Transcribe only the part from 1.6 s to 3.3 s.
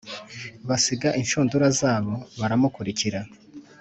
zabo baramukurikira